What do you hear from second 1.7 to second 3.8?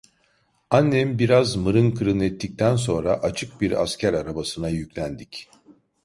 kırın ettikten sonra, açık